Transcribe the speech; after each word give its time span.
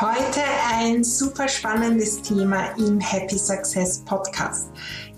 Heute 0.00 0.42
ein 0.70 1.02
super 1.02 1.48
spannendes 1.48 2.22
Thema 2.22 2.66
im 2.76 3.00
Happy 3.00 3.36
Success 3.36 3.98
Podcast. 4.04 4.68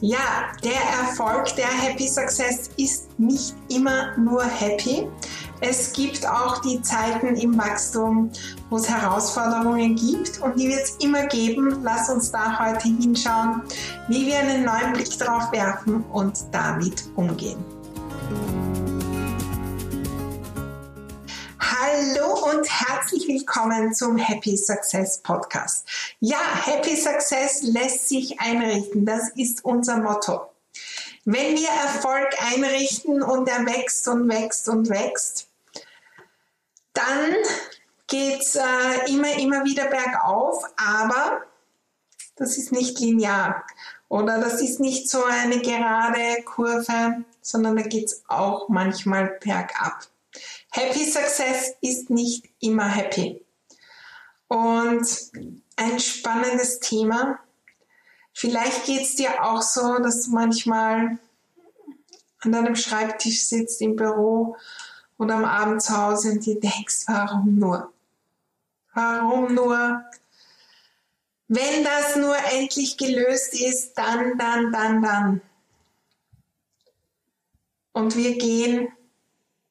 Ja, 0.00 0.54
der 0.64 0.80
Erfolg 1.02 1.54
der 1.54 1.66
Happy 1.66 2.08
Success 2.08 2.70
ist 2.78 3.10
nicht 3.18 3.54
immer 3.68 4.16
nur 4.16 4.42
happy. 4.42 5.06
Es 5.60 5.92
gibt 5.92 6.26
auch 6.26 6.62
die 6.62 6.80
Zeiten 6.80 7.36
im 7.36 7.58
Wachstum, 7.58 8.30
wo 8.70 8.76
es 8.76 8.88
Herausforderungen 8.88 9.96
gibt 9.96 10.40
und 10.40 10.58
die 10.58 10.68
wird 10.68 10.84
es 10.84 10.96
immer 11.04 11.26
geben. 11.26 11.82
Lass 11.82 12.08
uns 12.08 12.32
da 12.32 12.58
heute 12.58 12.88
hinschauen, 12.88 13.60
wie 14.08 14.24
wir 14.28 14.38
einen 14.38 14.64
neuen 14.64 14.94
Blick 14.94 15.10
drauf 15.18 15.52
werfen 15.52 16.04
und 16.04 16.38
damit 16.52 17.04
umgehen. 17.16 17.62
Und 22.42 22.66
herzlich 22.70 23.28
willkommen 23.28 23.92
zum 23.92 24.16
Happy 24.16 24.56
Success 24.56 25.18
Podcast. 25.18 25.86
Ja, 26.20 26.38
Happy 26.64 26.96
Success 26.96 27.60
lässt 27.62 28.08
sich 28.08 28.40
einrichten. 28.40 29.04
Das 29.04 29.28
ist 29.36 29.62
unser 29.62 29.98
Motto. 29.98 30.50
Wenn 31.26 31.54
wir 31.54 31.68
Erfolg 31.68 32.28
einrichten 32.50 33.22
und 33.22 33.46
er 33.46 33.66
wächst 33.66 34.08
und 34.08 34.26
wächst 34.30 34.70
und 34.70 34.88
wächst, 34.88 35.48
dann 36.94 37.34
geht's 38.06 38.56
äh, 38.56 39.10
immer, 39.10 39.38
immer 39.38 39.64
wieder 39.64 39.86
bergauf, 39.86 40.64
aber 40.76 41.42
das 42.36 42.56
ist 42.56 42.72
nicht 42.72 42.98
linear 43.00 43.66
oder 44.08 44.38
das 44.40 44.62
ist 44.62 44.80
nicht 44.80 45.10
so 45.10 45.22
eine 45.24 45.60
gerade 45.60 46.42
Kurve, 46.44 47.22
sondern 47.42 47.76
da 47.76 47.82
geht's 47.82 48.22
auch 48.28 48.70
manchmal 48.70 49.38
bergab. 49.44 50.09
Happy 50.72 51.04
Success 51.04 51.74
ist 51.80 52.10
nicht 52.10 52.46
immer 52.60 52.88
happy. 52.88 53.44
Und 54.48 55.06
ein 55.76 55.98
spannendes 55.98 56.80
Thema. 56.80 57.40
Vielleicht 58.32 58.84
geht 58.86 59.02
es 59.02 59.16
dir 59.16 59.44
auch 59.44 59.62
so, 59.62 59.98
dass 59.98 60.24
du 60.24 60.30
manchmal 60.30 61.18
an 62.40 62.52
deinem 62.52 62.76
Schreibtisch 62.76 63.42
sitzt 63.42 63.80
im 63.82 63.96
Büro 63.96 64.56
oder 65.18 65.34
am 65.34 65.44
Abend 65.44 65.82
zu 65.82 65.96
Hause 65.96 66.32
und 66.32 66.46
dir 66.46 66.58
denkst, 66.58 67.04
warum 67.06 67.58
nur? 67.58 67.92
Warum 68.94 69.54
nur? 69.54 70.04
Wenn 71.48 71.84
das 71.84 72.16
nur 72.16 72.36
endlich 72.52 72.96
gelöst 72.96 73.54
ist, 73.54 73.94
dann, 73.94 74.38
dann, 74.38 74.72
dann, 74.72 75.02
dann. 75.02 75.40
Und 77.92 78.16
wir 78.16 78.38
gehen 78.38 78.88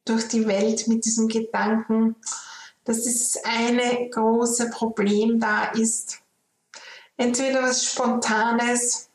durch 0.05 0.27
die 0.27 0.47
Welt 0.47 0.87
mit 0.87 1.05
diesem 1.05 1.27
Gedanken, 1.27 2.15
dass 2.83 3.03
dieses 3.03 3.43
eine 3.43 4.09
große 4.09 4.69
Problem 4.69 5.39
da 5.39 5.65
ist. 5.65 6.19
Entweder 7.17 7.63
was 7.63 7.85
Spontanes, 7.85 9.09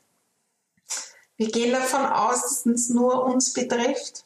wir 1.36 1.48
gehen 1.48 1.72
davon 1.72 2.06
aus, 2.06 2.42
dass 2.42 2.66
es 2.66 2.90
nur 2.90 3.24
uns 3.24 3.52
betrifft. 3.52 4.24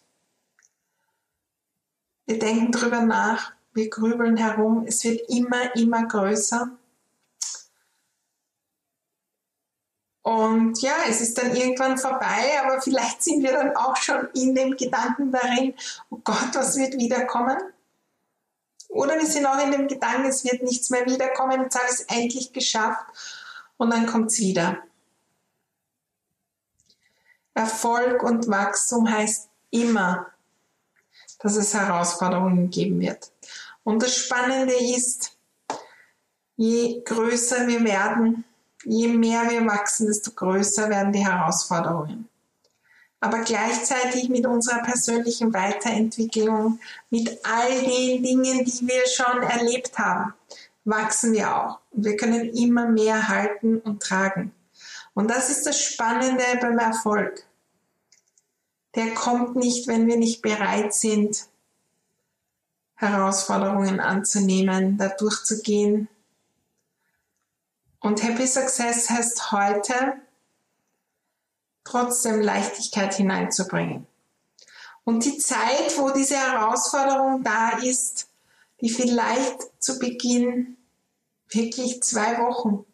Wir 2.26 2.38
denken 2.38 2.72
darüber 2.72 3.00
nach, 3.00 3.52
wir 3.72 3.88
grübeln 3.88 4.36
herum, 4.36 4.84
es 4.86 5.04
wird 5.04 5.30
immer, 5.30 5.74
immer 5.76 6.06
größer. 6.06 6.70
Und 10.28 10.82
ja, 10.82 10.92
es 11.08 11.22
ist 11.22 11.38
dann 11.38 11.56
irgendwann 11.56 11.96
vorbei, 11.96 12.60
aber 12.62 12.82
vielleicht 12.82 13.22
sind 13.22 13.42
wir 13.42 13.52
dann 13.52 13.74
auch 13.74 13.96
schon 13.96 14.28
in 14.34 14.54
dem 14.54 14.76
Gedanken 14.76 15.32
darin, 15.32 15.72
oh 16.10 16.18
Gott, 16.22 16.50
was 16.52 16.76
wird 16.76 16.98
wiederkommen? 16.98 17.56
Oder 18.90 19.14
wir 19.14 19.24
sind 19.24 19.46
auch 19.46 19.58
in 19.64 19.72
dem 19.72 19.88
Gedanken, 19.88 20.26
es 20.26 20.44
wird 20.44 20.62
nichts 20.62 20.90
mehr 20.90 21.06
wiederkommen, 21.06 21.62
jetzt 21.62 21.76
habe 21.76 21.86
ich 21.86 21.92
es 21.92 22.00
endlich 22.02 22.52
geschafft 22.52 23.06
und 23.78 23.88
dann 23.88 24.04
kommt 24.04 24.30
es 24.30 24.38
wieder. 24.38 24.82
Erfolg 27.54 28.22
und 28.22 28.48
Wachstum 28.48 29.10
heißt 29.10 29.48
immer, 29.70 30.26
dass 31.38 31.56
es 31.56 31.72
Herausforderungen 31.72 32.68
geben 32.68 33.00
wird. 33.00 33.32
Und 33.82 34.02
das 34.02 34.14
Spannende 34.14 34.74
ist, 34.74 35.38
je 36.56 37.00
größer 37.02 37.66
wir 37.66 37.82
werden, 37.82 38.44
je 38.84 39.08
mehr 39.08 39.48
wir 39.50 39.66
wachsen, 39.66 40.06
desto 40.06 40.32
größer 40.32 40.88
werden 40.88 41.12
die 41.12 41.26
Herausforderungen. 41.26 42.28
Aber 43.20 43.40
gleichzeitig 43.40 44.28
mit 44.28 44.46
unserer 44.46 44.82
persönlichen 44.82 45.52
Weiterentwicklung, 45.52 46.78
mit 47.10 47.40
all 47.44 47.80
den 47.80 48.22
Dingen, 48.22 48.64
die 48.64 48.86
wir 48.86 49.06
schon 49.08 49.42
erlebt 49.42 49.98
haben, 49.98 50.34
wachsen 50.84 51.32
wir 51.32 51.54
auch. 51.54 51.80
Und 51.90 52.04
wir 52.04 52.16
können 52.16 52.50
immer 52.54 52.88
mehr 52.88 53.28
halten 53.28 53.78
und 53.78 54.02
tragen. 54.02 54.52
Und 55.14 55.28
das 55.28 55.50
ist 55.50 55.66
das 55.66 55.80
Spannende 55.80 56.44
beim 56.60 56.78
Erfolg. 56.78 57.44
Der 58.94 59.14
kommt 59.14 59.56
nicht, 59.56 59.88
wenn 59.88 60.06
wir 60.06 60.16
nicht 60.16 60.40
bereit 60.42 60.94
sind, 60.94 61.46
Herausforderungen 62.94 64.00
anzunehmen, 64.00 64.96
da 64.96 65.08
durchzugehen, 65.08 66.08
und 68.08 68.22
Happy 68.22 68.46
Success 68.46 69.10
heißt 69.10 69.52
heute, 69.52 70.14
trotzdem 71.84 72.40
Leichtigkeit 72.40 73.12
hineinzubringen. 73.12 74.06
Und 75.04 75.26
die 75.26 75.36
Zeit, 75.36 75.98
wo 75.98 76.08
diese 76.08 76.36
Herausforderung 76.36 77.42
da 77.42 77.76
ist, 77.82 78.30
die 78.80 78.88
vielleicht 78.88 79.58
zu 79.78 79.98
Beginn 79.98 80.78
wirklich 81.50 82.02
zwei 82.02 82.38
Wochen, 82.38 82.86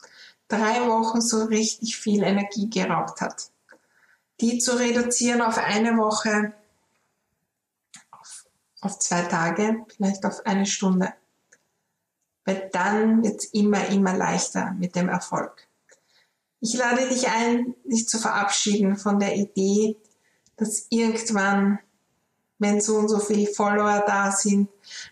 drei 0.49 0.85
Wochen 0.89 1.21
so 1.21 1.45
richtig 1.45 1.97
viel 1.97 2.25
Energie 2.25 2.69
geraubt 2.69 3.21
hat, 3.21 3.53
die 4.41 4.59
zu 4.59 4.77
reduzieren 4.77 5.43
auf 5.43 5.59
eine 5.59 5.97
Woche, 5.97 6.53
auf, 8.81 8.99
zwei 8.99 9.23
Tage, 9.23 9.87
vielleicht 9.95 10.25
auf 10.25 10.45
eine 10.45 10.67
Stunde 10.67 11.15
weil 12.45 12.69
dann 12.73 13.23
wird 13.23 13.41
es 13.41 13.47
immer, 13.47 13.89
immer 13.89 14.15
leichter 14.17 14.73
mit 14.79 14.95
dem 14.97 15.09
Erfolg. 15.09 15.67
Ich 16.61 16.75
lade 16.75 17.09
dich 17.09 17.29
ein, 17.29 17.75
dich 17.85 18.09
zu 18.09 18.19
verabschieden 18.19 18.97
von 18.97 19.19
der 19.19 19.37
Idee, 19.37 19.97
dass 20.57 20.87
irgendwann, 20.91 21.79
wenn 22.59 22.81
so 22.81 22.97
und 22.97 23.09
so 23.09 23.19
viele 23.19 23.47
Follower 23.53 24.03
da 24.07 24.31
sind, 24.31 24.69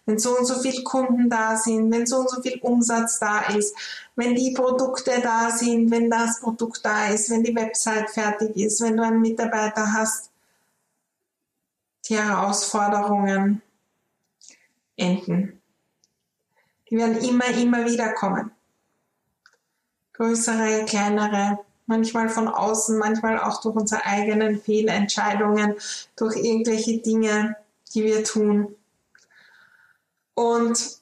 wenn 0.07 0.19
so 0.19 0.39
und 0.39 0.47
so 0.47 0.61
viele 0.61 0.83
Kunden 0.83 1.29
da 1.29 1.57
sind, 1.57 1.91
wenn 1.91 2.07
so 2.07 2.21
und 2.21 2.31
so 2.31 2.41
viel 2.41 2.59
Umsatz 2.61 3.19
da 3.19 3.41
ist, 3.49 3.75
wenn 4.17 4.35
die 4.35 4.53
Produkte 4.53 5.21
da 5.23 5.51
sind, 5.51 5.91
wenn 5.91 6.09
das 6.11 6.41
Produkt 6.41 6.85
da 6.85 7.09
ist, 7.09 7.31
wenn 7.31 7.43
die 7.43 7.55
Website 7.55 8.11
fertig 8.11 8.57
ist, 8.57 8.81
wenn 8.81 8.97
du 8.97 9.03
einen 9.03 9.21
Mitarbeiter 9.21 9.93
hast, 9.93 10.31
die 12.09 12.19
Herausforderungen 12.19 13.63
enden. 14.97 15.62
Die 16.93 16.99
werden 16.99 17.17
immer, 17.25 17.49
immer 17.49 17.87
wieder 17.87 18.13
kommen. 18.13 18.51
Größere, 20.13 20.85
kleinere, 20.85 21.61
manchmal 21.87 22.29
von 22.29 22.49
außen, 22.49 22.99
manchmal 22.99 23.41
auch 23.41 23.63
durch 23.63 23.75
unsere 23.75 24.05
eigenen 24.05 24.61
Fehlentscheidungen, 24.61 25.75
durch 26.17 26.37
irgendwelche 26.37 26.99
Dinge, 26.99 27.57
die 27.95 28.05
wir 28.05 28.25
tun. 28.25 28.77
Und 30.35 30.99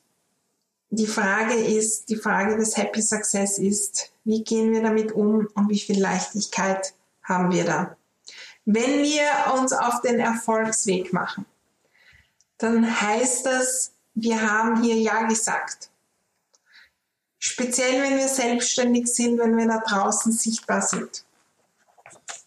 die 0.91 1.09
Frage 1.09 1.55
ist, 1.55 2.09
die 2.09 2.17
Frage 2.17 2.57
des 2.57 2.77
Happy 2.77 3.03
Success 3.03 3.59
ist, 3.59 4.13
wie 4.23 4.45
gehen 4.45 4.71
wir 4.71 4.85
damit 4.85 5.11
um 5.11 5.49
und 5.57 5.71
wie 5.71 5.81
viel 5.81 6.01
Leichtigkeit 6.01 6.95
haben 7.25 7.51
wir 7.51 7.65
da? 7.65 7.97
Wenn 8.65 9.03
wir 9.03 9.59
uns 9.61 9.73
auf 9.73 10.03
den 10.03 10.21
Erfolgsweg 10.21 11.13
machen, 11.13 11.47
dann 12.59 13.01
heißt 13.01 13.45
das, 13.45 13.91
wir 14.15 14.41
haben 14.41 14.83
hier 14.83 14.97
Ja 14.97 15.23
gesagt. 15.23 15.91
Speziell, 17.39 18.03
wenn 18.03 18.19
wir 18.19 18.29
selbstständig 18.29 19.07
sind, 19.07 19.39
wenn 19.39 19.57
wir 19.57 19.67
da 19.67 19.79
draußen 19.79 20.33
sichtbar 20.33 20.83
sind. 20.83 21.25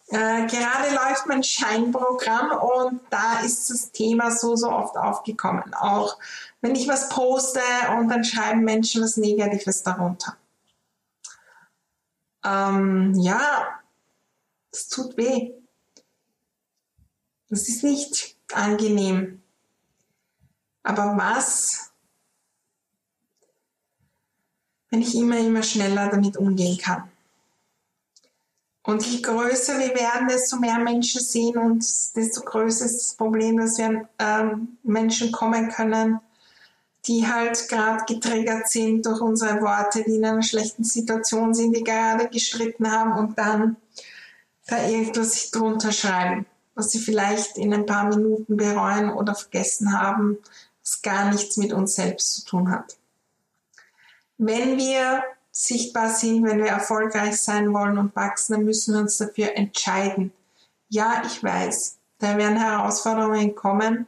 Äh, 0.10 0.46
gerade 0.46 0.94
läuft 0.94 1.26
mein 1.26 1.44
Scheinprogramm 1.44 2.52
und 2.52 3.02
da 3.10 3.40
ist 3.40 3.72
das 3.72 3.92
Thema 3.92 4.30
so, 4.30 4.56
so 4.56 4.70
oft 4.70 4.96
aufgekommen. 4.96 5.74
Auch 5.74 6.20
wenn 6.62 6.76
ich 6.76 6.88
was 6.88 7.10
poste 7.10 7.62
und 7.98 8.10
dann 8.10 8.24
schreiben 8.24 8.64
Menschen 8.64 9.02
was 9.02 9.18
Negatives 9.18 9.82
darunter. 9.82 10.38
Ähm, 12.46 13.16
ja, 13.16 13.80
es 14.72 14.88
tut 14.88 15.18
weh. 15.18 15.54
Das 17.50 17.70
ist 17.70 17.84
nicht 17.84 18.36
angenehm. 18.54 19.43
Aber 20.84 21.18
was, 21.18 21.92
wenn 24.90 25.02
ich 25.02 25.16
immer, 25.16 25.38
immer 25.40 25.64
schneller 25.64 26.10
damit 26.10 26.38
umgehen 26.38 26.78
kann? 26.78 27.10
Und 28.86 29.06
je 29.06 29.22
größer 29.22 29.80
wir 29.80 29.96
werden, 29.96 30.28
desto 30.28 30.58
mehr 30.58 30.78
Menschen 30.78 31.22
sehen 31.22 31.58
und 31.58 31.86
desto 32.18 32.42
größer 32.42 32.86
ist 32.86 33.00
das 33.00 33.16
Problem, 33.16 33.58
dass 33.58 33.78
wir 33.78 34.10
ähm, 34.20 34.78
Menschen 34.84 35.32
kommen 35.32 35.70
können, 35.70 36.20
die 37.06 37.26
halt 37.26 37.70
gerade 37.70 38.04
getriggert 38.06 38.68
sind 38.68 39.06
durch 39.06 39.22
unsere 39.22 39.62
Worte, 39.62 40.04
die 40.04 40.16
in 40.16 40.26
einer 40.26 40.42
schlechten 40.42 40.84
Situation 40.84 41.54
sind, 41.54 41.76
die 41.76 41.84
gerade 41.84 42.28
gestritten 42.28 42.92
haben 42.92 43.14
und 43.14 43.38
dann 43.38 43.78
da 44.68 44.86
irgendwas 44.86 45.50
drunter 45.52 45.94
schreiben, 45.94 46.46
was 46.76 46.92
sie 46.92 47.00
vielleicht 47.00 47.58
in 47.58 47.74
ein 47.74 47.86
paar 47.86 48.06
Minuten 48.06 48.58
bereuen 48.58 49.12
oder 49.12 49.34
vergessen 49.34 49.98
haben, 49.98 50.38
was 50.84 51.02
gar 51.02 51.32
nichts 51.32 51.58
mit 51.58 51.74
uns 51.74 51.96
selbst 51.96 52.34
zu 52.34 52.46
tun 52.46 52.70
hat. 52.70 52.98
Wenn 54.38 54.78
wir 54.78 55.24
sichtbar 55.52 56.10
sind, 56.10 56.44
wenn 56.46 56.58
wir 56.58 56.70
erfolgreich 56.70 57.40
sein 57.40 57.74
wollen 57.74 57.98
und 57.98 58.16
wachsen, 58.16 58.54
dann 58.54 58.66
müssen 58.66 58.94
wir 58.94 59.02
uns 59.02 59.18
dafür 59.18 59.56
entscheiden. 59.56 60.34
Ja, 60.90 61.24
ich 61.26 61.44
weiß, 61.44 61.98
da 62.20 62.38
werden 62.38 62.58
Herausforderungen 62.58 63.56
kommen, 63.56 64.08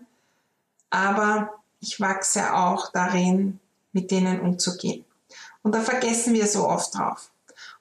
aber 0.89 1.53
ich 1.79 1.99
wachse 1.99 2.53
auch 2.53 2.91
darin, 2.91 3.59
mit 3.93 4.11
denen 4.11 4.41
umzugehen. 4.41 5.05
Und 5.61 5.73
da 5.73 5.81
vergessen 5.81 6.33
wir 6.33 6.47
so 6.47 6.67
oft 6.67 6.95
drauf. 6.95 7.31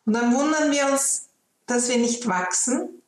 Und 0.05 0.13
dann 0.13 0.35
wundern 0.35 0.71
wir 0.71 0.91
uns, 0.91 1.29
dass 1.67 1.89
wir 1.89 1.99
nicht 1.99 2.27
wachsen, 2.29 3.03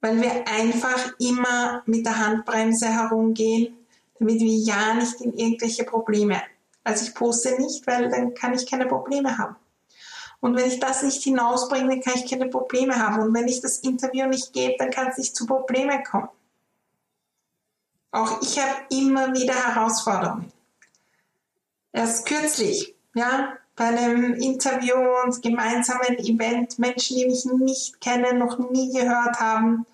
weil 0.00 0.20
wir 0.20 0.46
einfach 0.46 1.14
immer 1.18 1.82
mit 1.86 2.06
der 2.06 2.18
Handbremse 2.18 2.86
herumgehen, 2.86 3.76
damit 4.18 4.40
wir 4.40 4.56
ja 4.56 4.94
nicht 4.94 5.20
in 5.20 5.32
irgendwelche 5.32 5.84
Probleme 5.84 6.40
also 6.84 7.06
ich 7.06 7.14
poste 7.14 7.58
nicht, 7.60 7.86
weil 7.86 8.10
dann 8.10 8.34
kann 8.34 8.52
ich 8.52 8.70
keine 8.70 8.86
Probleme 8.86 9.38
haben. 9.38 9.56
Und 10.40 10.54
wenn 10.54 10.66
ich 10.66 10.78
das 10.78 11.02
nicht 11.02 11.22
hinausbringe, 11.22 11.88
dann 11.88 12.00
kann 12.02 12.14
ich 12.16 12.30
keine 12.30 12.46
Probleme 12.46 12.96
haben. 12.96 13.22
Und 13.22 13.34
wenn 13.34 13.48
ich 13.48 13.62
das 13.62 13.78
Interview 13.78 14.26
nicht 14.26 14.52
gebe, 14.52 14.74
dann 14.78 14.90
kann 14.90 15.08
es 15.08 15.16
nicht 15.16 15.34
zu 15.34 15.46
Problemen 15.46 16.04
kommen. 16.04 16.28
Auch 18.12 18.42
ich 18.42 18.60
habe 18.60 18.74
immer 18.90 19.32
wieder 19.32 19.54
Herausforderungen. 19.54 20.52
Erst 21.92 22.26
kürzlich, 22.26 22.94
ja, 23.14 23.54
bei 23.74 23.86
einem 23.86 24.34
Interview 24.34 24.94
und 25.24 25.42
gemeinsamen 25.42 26.18
Event, 26.18 26.78
Menschen, 26.78 27.16
die 27.16 27.26
mich 27.26 27.44
nicht 27.46 28.00
kennen, 28.00 28.38
noch 28.38 28.58
nie 28.70 28.92
gehört 28.92 29.40
haben, 29.40 29.86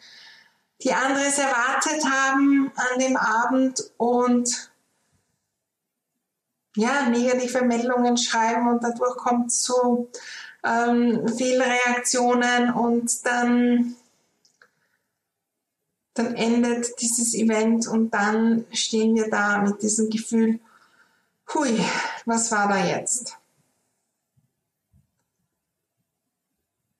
die 0.82 0.92
anderes 0.92 1.38
erwartet 1.38 2.04
haben 2.04 2.72
an 2.74 2.98
dem 2.98 3.16
Abend 3.16 3.90
und 3.98 4.70
ja, 6.76 7.08
negative 7.08 7.62
Meldungen 7.64 8.16
schreiben 8.16 8.68
und 8.68 8.82
dadurch 8.82 9.16
kommt 9.16 9.48
es 9.48 9.62
zu 9.62 10.08
ähm, 10.64 11.26
Fehlreaktionen 11.28 12.72
und 12.72 13.26
dann, 13.26 13.96
dann 16.14 16.34
endet 16.36 17.00
dieses 17.00 17.34
Event 17.34 17.86
und 17.88 18.10
dann 18.14 18.66
stehen 18.72 19.14
wir 19.14 19.28
da 19.28 19.58
mit 19.58 19.82
diesem 19.82 20.08
Gefühl, 20.10 20.60
hui, 21.52 21.84
was 22.24 22.50
war 22.52 22.68
da 22.68 22.86
jetzt? 22.86 23.36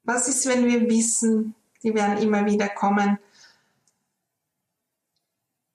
Was 0.03 0.27
ist, 0.27 0.47
wenn 0.47 0.67
wir 0.67 0.89
wissen, 0.89 1.55
die 1.83 1.95
werden 1.95 2.19
immer 2.19 2.45
wieder 2.45 2.69
kommen? 2.69 3.19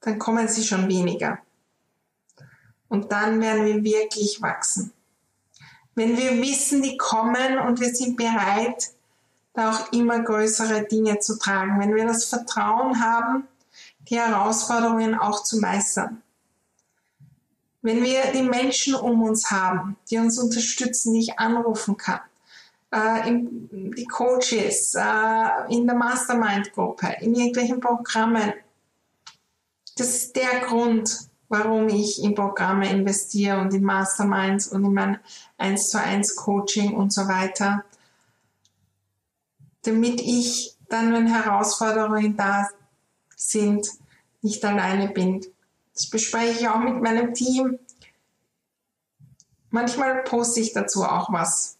Dann 0.05 0.19
kommen 0.19 0.47
sie 0.47 0.63
schon 0.63 0.87
weniger. 0.87 1.39
Und 2.87 3.11
dann 3.11 3.41
werden 3.41 3.65
wir 3.65 3.83
wirklich 3.83 4.41
wachsen. 4.41 4.93
Wenn 5.95 6.15
wir 6.15 6.41
wissen, 6.41 6.81
die 6.83 6.95
kommen 6.95 7.57
und 7.57 7.79
wir 7.79 7.93
sind 7.93 8.15
bereit, 8.15 8.91
da 9.53 9.71
auch 9.71 9.91
immer 9.93 10.19
größere 10.19 10.83
Dinge 10.83 11.19
zu 11.19 11.39
tragen. 11.39 11.79
Wenn 11.79 11.95
wir 11.95 12.05
das 12.05 12.25
Vertrauen 12.25 13.01
haben, 13.01 13.47
die 14.09 14.19
Herausforderungen 14.19 15.15
auch 15.15 15.43
zu 15.43 15.59
meistern. 15.59 16.21
Wenn 17.81 18.03
wir 18.03 18.31
die 18.33 18.43
Menschen 18.43 18.95
um 18.95 19.23
uns 19.23 19.49
haben, 19.49 19.95
die 20.09 20.17
uns 20.17 20.37
unterstützen, 20.37 21.13
die 21.13 21.21
ich 21.21 21.39
anrufen 21.39 21.97
kann, 21.97 22.19
äh, 22.91 23.27
in, 23.27 23.93
die 23.95 24.05
Coaches, 24.05 24.95
äh, 24.95 25.73
in 25.73 25.87
der 25.87 25.95
Mastermind-Gruppe, 25.95 27.15
in 27.21 27.35
irgendwelchen 27.35 27.79
Programmen, 27.79 28.53
das 29.95 30.09
ist 30.09 30.35
der 30.35 30.59
Grund, 30.61 31.29
warum 31.47 31.87
ich 31.87 32.23
in 32.23 32.35
Programme 32.35 32.89
investiere 32.89 33.59
und 33.59 33.73
in 33.73 33.83
Masterminds 33.83 34.67
und 34.67 34.83
in 34.83 34.93
mein 34.93 35.19
1 35.57 35.89
zu 35.89 35.99
1 35.99 36.35
Coaching 36.35 36.93
und 36.93 37.13
so 37.13 37.27
weiter, 37.27 37.85
damit 39.83 40.21
ich 40.21 40.75
dann, 40.89 41.13
wenn 41.13 41.27
Herausforderungen 41.27 42.35
da 42.35 42.67
sind, 43.35 43.87
nicht 44.41 44.63
alleine 44.65 45.07
bin. 45.09 45.45
Das 45.93 46.09
bespreche 46.09 46.59
ich 46.59 46.67
auch 46.67 46.79
mit 46.79 47.01
meinem 47.01 47.33
Team. 47.33 47.79
Manchmal 49.69 50.23
poste 50.23 50.59
ich 50.59 50.73
dazu 50.73 51.03
auch 51.03 51.31
was. 51.31 51.77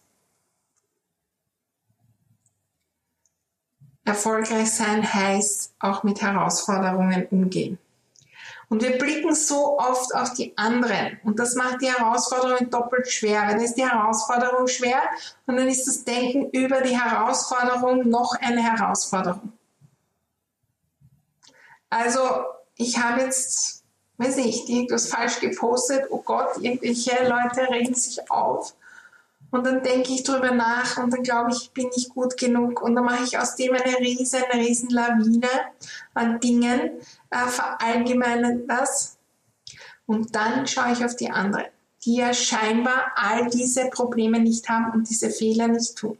Erfolgreich 4.04 4.70
sein 4.70 5.12
heißt 5.12 5.74
auch 5.80 6.04
mit 6.04 6.22
Herausforderungen 6.22 7.26
umgehen. 7.26 7.78
Und 8.68 8.82
wir 8.82 8.98
blicken 8.98 9.34
so 9.34 9.78
oft 9.78 10.12
auf 10.14 10.34
die 10.34 10.56
anderen. 10.58 11.20
Und 11.22 11.38
das 11.38 11.54
macht 11.54 11.80
die 11.82 11.90
Herausforderung 11.90 12.68
doppelt 12.68 13.10
schwer. 13.10 13.46
Dann 13.48 13.60
ist 13.60 13.74
die 13.74 13.88
Herausforderung 13.88 14.66
schwer 14.66 15.02
und 15.46 15.56
dann 15.56 15.68
ist 15.68 15.86
das 15.86 16.02
Denken 16.04 16.50
über 16.50 16.80
die 16.80 16.98
Herausforderung 16.98 18.08
noch 18.08 18.34
eine 18.40 18.62
Herausforderung. 18.62 19.52
Also 21.90 22.20
ich 22.74 22.98
habe 22.98 23.22
jetzt, 23.22 23.84
weiß 24.18 24.36
nicht, 24.36 24.68
irgendwas 24.68 25.08
falsch 25.08 25.38
gepostet. 25.38 26.06
Oh 26.10 26.22
Gott, 26.22 26.56
irgendwelche 26.60 27.16
Leute 27.28 27.70
regen 27.70 27.94
sich 27.94 28.28
auf. 28.30 28.74
Und 29.56 29.64
dann 29.64 29.82
denke 29.82 30.12
ich 30.12 30.22
drüber 30.22 30.50
nach 30.50 30.98
und 30.98 31.10
dann 31.10 31.22
glaube 31.22 31.50
ich, 31.50 31.62
ich 31.62 31.70
bin 31.70 31.86
nicht 31.86 32.10
gut 32.10 32.36
genug. 32.36 32.82
Und 32.82 32.94
dann 32.94 33.06
mache 33.06 33.24
ich 33.24 33.38
aus 33.38 33.56
dem 33.56 33.72
eine 33.72 33.98
riesen, 34.00 34.42
eine 34.52 34.62
riesen 34.62 34.90
Lawine 34.90 35.48
an 36.12 36.38
Dingen, 36.40 36.90
äh, 37.30 37.46
verallgemeine 37.46 38.64
das. 38.68 39.16
Und 40.04 40.36
dann 40.36 40.66
schaue 40.66 40.92
ich 40.92 41.02
auf 41.02 41.16
die 41.16 41.30
anderen, 41.30 41.64
die 42.04 42.16
ja 42.16 42.34
scheinbar 42.34 43.12
all 43.14 43.48
diese 43.48 43.88
Probleme 43.88 44.40
nicht 44.40 44.68
haben 44.68 44.92
und 44.92 45.08
diese 45.08 45.30
Fehler 45.30 45.68
nicht 45.68 45.96
tun. 45.96 46.18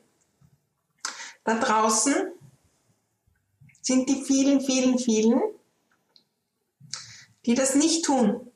Da 1.44 1.58
draußen 1.58 2.14
sind 3.82 4.08
die 4.08 4.24
vielen, 4.24 4.62
vielen, 4.62 4.98
vielen, 4.98 5.42
die 7.44 7.54
das 7.54 7.74
nicht 7.74 8.06
tun, 8.06 8.50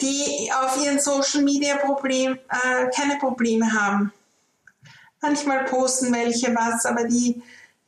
die 0.00 0.50
auf 0.62 0.82
ihren 0.82 1.00
Social 1.00 1.42
Media 1.42 1.76
Problem, 1.76 2.38
äh, 2.48 2.88
keine 2.94 3.18
Probleme 3.18 3.72
haben. 3.72 4.12
Manchmal 5.20 5.64
posten 5.64 6.12
welche 6.12 6.54
was, 6.54 6.86
aber 6.86 7.04
die 7.04 7.42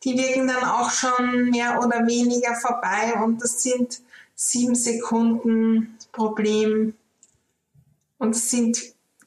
die 0.05 0.17
wirken 0.17 0.47
dann 0.47 0.64
auch 0.64 0.90
schon 0.90 1.50
mehr 1.50 1.79
oder 1.79 2.07
weniger 2.07 2.55
vorbei 2.55 3.14
und 3.23 3.43
das 3.43 3.62
sind 3.62 4.00
sieben 4.35 4.75
Sekunden 4.75 5.99
Problem 6.12 6.95
und 8.19 8.35
das 8.35 8.50
sind, 8.50 8.81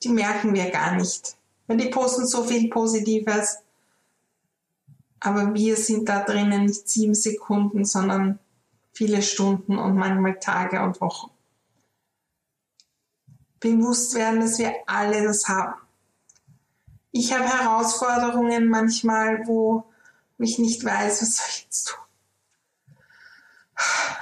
die 0.04 0.10
merken 0.10 0.54
wir 0.54 0.70
gar 0.72 0.96
nicht. 0.96 1.36
Weil 1.68 1.78
die 1.78 1.90
posten 1.90 2.26
so 2.26 2.44
viel 2.44 2.70
Positives, 2.70 3.60
aber 5.20 5.54
wir 5.54 5.78
sind 5.78 6.10
da 6.10 6.24
drinnen 6.24 6.66
nicht 6.66 6.90
sieben 6.90 7.16
Sekunden, 7.16 7.86
sondern 7.86 8.40
viele 8.92 9.22
Stunden 9.22 9.78
und 9.78 9.96
manchmal 9.96 10.40
Tage 10.40 10.82
und 10.82 11.00
Wochen. 11.00 11.30
Bewusst 13.64 14.14
werden, 14.16 14.42
dass 14.42 14.60
wir 14.60 14.76
alle 14.88 15.24
das 15.24 15.48
haben. 15.48 15.80
Ich 17.14 17.32
habe 17.32 17.46
Herausforderungen 17.46 18.68
manchmal, 18.68 19.48
wo 19.48 19.86
ich 20.38 20.60
nicht 20.60 20.84
weiß, 20.84 21.22
was 21.22 21.38
soll 21.38 21.46
ich 21.50 21.64
jetzt 21.64 21.88
tun. 21.88 22.04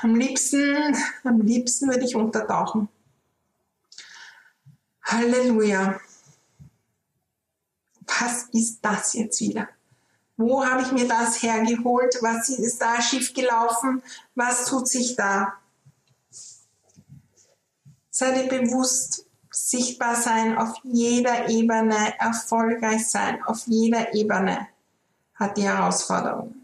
Am 0.04 0.16
liebsten, 0.16 0.96
am 1.24 1.42
liebsten 1.42 1.90
würde 1.90 2.06
ich 2.06 2.16
untertauchen. 2.16 2.88
Halleluja. 5.02 6.00
Was 8.20 8.44
ist 8.52 8.78
das 8.84 9.14
jetzt 9.14 9.42
wieder? 9.42 9.70
Wo 10.38 10.64
habe 10.64 10.84
ich 10.84 10.92
mir 10.92 11.08
das 11.08 11.42
hergeholt? 11.42 12.16
Was 12.22 12.50
ist 12.50 12.80
da 12.80 13.02
schief 13.02 13.34
gelaufen? 13.34 14.04
Was 14.36 14.66
tut 14.66 14.88
sich 14.88 15.16
da? 15.16 15.54
Sei 18.12 18.32
dir 18.34 18.48
bewusst, 18.48 19.26
sichtbar 19.52 20.16
sein 20.16 20.58
auf 20.58 20.76
jeder 20.84 21.50
Ebene, 21.50 22.18
erfolgreich 22.18 23.08
sein 23.08 23.44
auf 23.44 23.64
jeder 23.68 24.14
Ebene 24.14 24.68
hat 25.36 25.58
die 25.58 25.64
Herausforderung. 25.64 26.56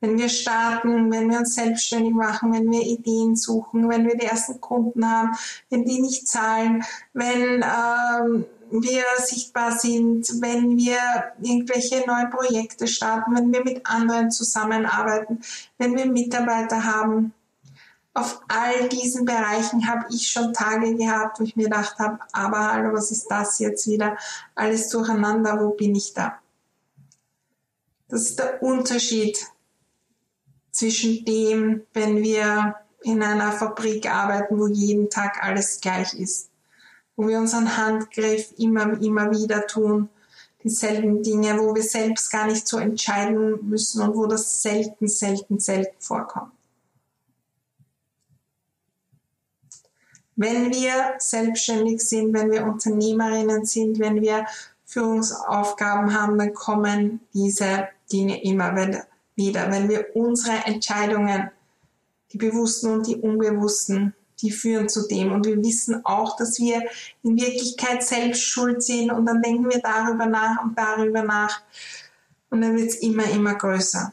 Wenn 0.00 0.18
wir 0.18 0.28
starten, 0.28 1.12
wenn 1.12 1.30
wir 1.30 1.38
uns 1.38 1.54
selbstständig 1.54 2.12
machen, 2.12 2.52
wenn 2.52 2.70
wir 2.70 2.82
Ideen 2.82 3.36
suchen, 3.36 3.88
wenn 3.88 4.06
wir 4.06 4.16
die 4.16 4.26
ersten 4.26 4.60
Kunden 4.60 5.08
haben, 5.08 5.30
wenn 5.70 5.84
die 5.84 6.00
nicht 6.00 6.26
zahlen, 6.26 6.82
wenn 7.12 7.62
ähm, 7.62 8.46
wir 8.70 9.04
sichtbar 9.18 9.72
sind, 9.72 10.26
wenn 10.40 10.76
wir 10.76 10.98
irgendwelche 11.40 12.02
neue 12.06 12.26
Projekte 12.28 12.88
starten, 12.88 13.36
wenn 13.36 13.52
wir 13.52 13.62
mit 13.62 13.86
anderen 13.86 14.30
zusammenarbeiten, 14.30 15.40
wenn 15.78 15.94
wir 15.94 16.06
Mitarbeiter 16.06 16.84
haben. 16.84 17.32
Auf 18.14 18.40
all 18.48 18.88
diesen 18.88 19.24
Bereichen 19.24 19.86
habe 19.86 20.04
ich 20.10 20.28
schon 20.28 20.52
Tage 20.52 20.94
gehabt, 20.96 21.40
wo 21.40 21.44
ich 21.44 21.56
mir 21.56 21.64
gedacht 21.64 21.98
habe, 21.98 22.18
aber 22.32 22.72
hallo, 22.72 22.92
was 22.92 23.10
ist 23.10 23.26
das 23.28 23.58
jetzt 23.58 23.86
wieder? 23.86 24.18
Alles 24.54 24.90
durcheinander, 24.90 25.58
wo 25.60 25.70
bin 25.70 25.94
ich 25.94 26.12
da? 26.12 26.38
Das 28.08 28.22
ist 28.22 28.38
der 28.38 28.62
Unterschied 28.62 29.38
zwischen 30.70 31.24
dem, 31.24 31.86
wenn 31.94 32.22
wir 32.22 32.76
in 33.02 33.22
einer 33.22 33.52
Fabrik 33.52 34.10
arbeiten, 34.10 34.58
wo 34.58 34.66
jeden 34.66 35.08
Tag 35.08 35.42
alles 35.42 35.80
gleich 35.80 36.12
ist 36.14 36.52
wo 37.16 37.28
wir 37.28 37.38
unseren 37.38 37.76
Handgriff 37.76 38.52
immer, 38.58 39.00
immer 39.00 39.30
wieder 39.30 39.66
tun, 39.66 40.08
dieselben 40.62 41.22
Dinge, 41.22 41.58
wo 41.58 41.74
wir 41.74 41.82
selbst 41.82 42.30
gar 42.30 42.46
nicht 42.46 42.66
so 42.66 42.78
entscheiden 42.78 43.68
müssen 43.68 44.02
und 44.02 44.14
wo 44.16 44.26
das 44.26 44.62
selten, 44.62 45.08
selten, 45.08 45.58
selten 45.58 45.96
vorkommt. 45.98 46.52
Wenn 50.36 50.72
wir 50.72 51.14
selbstständig 51.18 52.00
sind, 52.00 52.32
wenn 52.32 52.50
wir 52.50 52.64
Unternehmerinnen 52.64 53.64
sind, 53.64 53.98
wenn 53.98 54.20
wir 54.20 54.46
Führungsaufgaben 54.86 56.18
haben, 56.18 56.38
dann 56.38 56.54
kommen 56.54 57.20
diese 57.34 57.88
Dinge 58.10 58.42
immer 58.42 58.74
wieder. 59.36 59.70
Wenn 59.70 59.88
wir 59.88 60.14
unsere 60.14 60.64
Entscheidungen, 60.64 61.50
die 62.32 62.38
bewussten 62.38 62.92
und 62.92 63.06
die 63.06 63.16
unbewussten, 63.16 64.14
die 64.40 64.50
führen 64.50 64.88
zu 64.88 65.06
dem. 65.06 65.32
Und 65.32 65.46
wir 65.46 65.56
wissen 65.62 66.04
auch, 66.04 66.36
dass 66.36 66.58
wir 66.58 66.82
in 67.22 67.36
Wirklichkeit 67.36 68.02
selbst 68.02 68.42
schuld 68.42 68.82
sind 68.82 69.10
und 69.12 69.24
dann 69.26 69.40
denken 69.40 69.70
wir 69.70 69.80
darüber 69.80 70.26
nach 70.26 70.62
und 70.64 70.76
darüber 70.76 71.22
nach 71.22 71.62
und 72.50 72.60
dann 72.60 72.76
wird 72.76 72.88
es 72.88 72.96
immer, 72.96 73.24
immer 73.30 73.54
größer. 73.54 74.12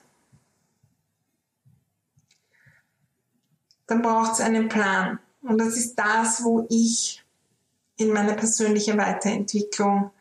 Dann 3.87 4.01
braucht 4.01 4.33
es 4.33 4.41
einen 4.41 4.69
Plan. 4.69 5.19
Und 5.49 5.57
das 5.57 5.75
ist 5.75 5.95
das, 5.95 6.43
wo 6.43 6.65
ich 6.69 7.23
in 7.97 8.13
meine 8.13 8.33
persönliche 8.33 8.97
Weiterentwicklung 8.97 10.11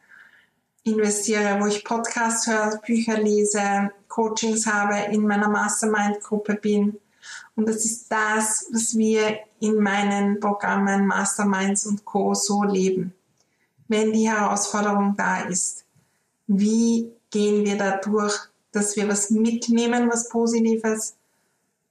investiere, 0.83 1.61
wo 1.61 1.67
ich 1.67 1.85
Podcasts 1.85 2.47
höre, 2.47 2.81
Bücher 2.85 3.21
lese, 3.21 3.91
Coachings 4.09 4.67
habe, 4.67 5.13
in 5.13 5.27
meiner 5.27 5.49
Mastermind-Gruppe 5.49 6.55
bin 6.55 6.99
und 7.59 7.69
das 7.69 7.85
ist 7.85 8.07
das, 8.09 8.67
was 8.73 8.97
wir 8.97 9.41
in 9.59 9.81
meinen 9.81 10.39
Programmen 10.39 11.07
Masterminds 11.07 11.87
und 11.87 12.05
Co. 12.05 12.33
so 12.35 12.63
leben. 12.63 13.13
Wenn 13.89 14.13
die 14.13 14.31
Herausforderung 14.31 15.15
da 15.17 15.43
ist, 15.43 15.85
wie 16.47 17.11
gehen 17.31 17.65
wir 17.65 17.77
da 17.77 17.97
durch, 17.97 18.37
dass 18.71 18.95
wir 18.95 19.09
was 19.09 19.31
mitnehmen, 19.31 20.09
was 20.09 20.29
Positives, 20.29 21.17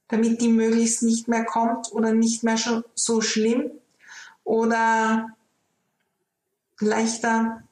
damit 0.08 0.42
die 0.42 0.50
möglichst 0.50 1.04
nicht 1.04 1.28
mehr 1.28 1.46
kommt 1.46 1.92
oder 1.92 2.14
nicht 2.14 2.44
mehr 2.44 2.58
so 2.96 3.22
schlimm 3.22 3.72
oder 4.44 5.30
leichter. 6.80 7.64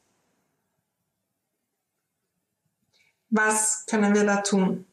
Was 3.30 3.86
können 3.88 4.14
wir 4.14 4.26
da 4.26 4.38
tun? 4.38 4.86